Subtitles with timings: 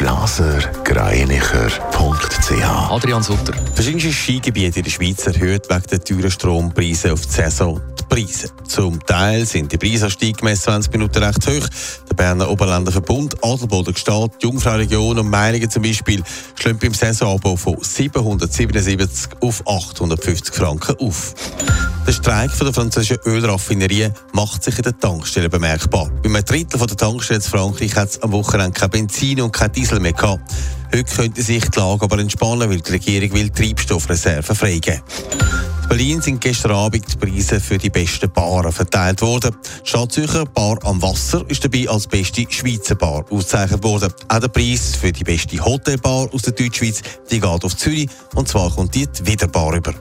[0.00, 3.52] blasergreinicher.ch Adrian Sutter.
[3.74, 8.48] Verschiedene Skigebiete in der Schweiz erhöht wegen der teuren Strompreise auf die Saison die Preise.
[8.66, 11.68] Zum Teil sind die Preisanstiege gemäss 20 Minuten recht hoch.
[12.20, 16.22] Berner Oberländer Verbund, Adelboden die Jungfrau-Region und Meiningen zum Beispiel
[16.54, 21.34] schlagen beim Saisonabo von 777 auf 850 Franken auf.
[22.06, 26.10] Der Streik der französischen Ölraffinerie macht sich in den Tankstellen bemerkbar.
[26.22, 29.72] Bei einem Drittel der Tankstellen in Frankreich hat es am Wochenende kein Benzin und kein
[29.72, 30.42] Diesel mehr gehabt.
[30.92, 35.00] Heute könnte sich die Lage aber entspannen, weil die Regierung will Treibstoffreserven freigeben.
[35.00, 39.56] In Berlin sind gestern Abend die Preise für die besten Baren verteilt worden.
[39.84, 44.12] Die Stadt Zürcher Bar am Wasser ist dabei als beste Schweizer Bar ausgezeichnet worden.
[44.28, 48.46] Auch der Preis für die beste Hotelbar aus der Deutschschweiz die geht auf Zürich und
[48.46, 49.92] zwar kommt die Wiederbar über.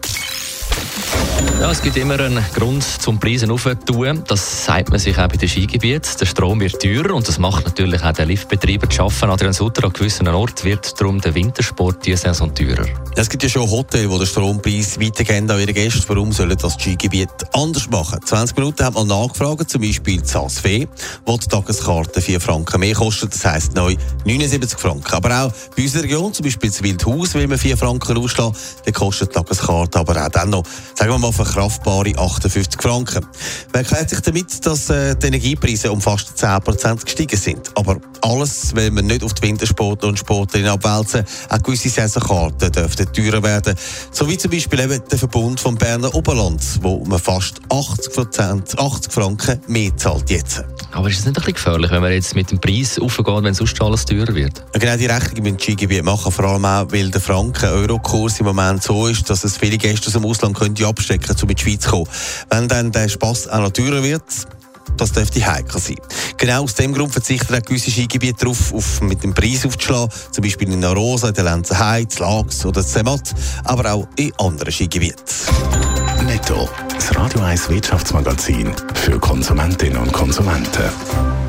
[1.59, 4.23] Ja, es gibt immer einen Grund zum Preisen aufzutun.
[4.25, 6.09] Das sagt man sich auch bei den Skigebieten.
[6.17, 9.29] Der Strom wird teurer und das macht natürlich auch den Liftbetreiber zu schaffen.
[9.29, 12.85] Adrian Sutter an gewissen Orten wird darum der Wintersport diese Saison teurer.
[13.17, 16.07] Es gibt ja schon Hotels, die den Strompreis weitergeben an ihre Gäste.
[16.07, 18.21] Warum sollen das Skigebiet anders machen?
[18.23, 20.87] 20 Minuten hat man nachgefragt, zum Beispiel Zasfee,
[21.25, 23.33] wo die Tageskarte 4 Franken mehr kostet.
[23.33, 25.13] Das heisst neu 79 Franken.
[25.13, 28.93] Aber auch bei unserer Region, zum Beispiel das Wildhaus, will man 4 Franken ausschlagen, dann
[28.93, 30.63] kostet die Tageskarte aber auch dann noch,
[30.95, 33.25] sagen wir mal, verkraftbare 58 Franken.
[33.73, 37.71] Man erklärt sich damit, dass äh, die Energiepreise um fast 10% gestiegen sind.
[37.75, 41.25] Aber alles will man nicht auf die Wintersportler und Sportlerinnen abwälzen.
[41.49, 43.75] Auch gewisse Saisonkarten dürften teurer werden.
[44.11, 48.39] So wie zum Beispiel eben der Verbund vom Berner Oberland, wo man fast 80,
[48.77, 50.63] 80 Franken mehr zahlt jetzt.
[50.91, 53.53] Aber ist es nicht ein bisschen gefährlich, wenn man jetzt mit dem Preis aufgeht, wenn
[53.53, 54.63] sonst alles teurer wird?
[54.73, 58.81] Genau die Rechnung mit dem Skigebiet machen, vor allem auch, weil der Franken-Euro-Kurs im Moment
[58.81, 61.81] so ist, dass es viele Gäste aus dem Ausland könnte abstecken, um in die Schweiz
[61.81, 62.07] zu kommen.
[62.49, 64.23] Wenn dann der Spass auch noch teurer wird,
[64.97, 65.97] das dürfte heikel sein.
[66.37, 70.43] Genau aus dem Grund verzichten auch gewisse Skigebiete darauf, auf, mit dem Preis aufzuschlagen, zum
[70.43, 73.33] Beispiel in Arosa, in der Lenzerheide, Lags oder Zermatt,
[73.63, 75.23] aber auch in anderen Skigebieten.
[76.25, 76.69] Netto.
[76.93, 81.48] Das Radio 1 Wirtschaftsmagazin für Konsumentinnen und Konsumenten.